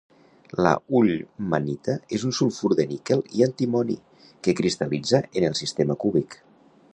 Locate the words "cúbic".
6.07-6.41